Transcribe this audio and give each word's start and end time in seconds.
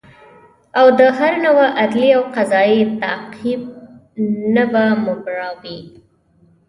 او 0.79 0.87
د 0.99 1.01
هر 1.17 1.33
نوع 1.45 1.63
عدلي 1.81 2.09
او 2.17 2.23
قضایي 2.37 2.81
تعقیب 3.01 3.61
نه 4.53 4.63
به 4.71 4.85
مبرا 5.05 5.49
وي 5.61 5.79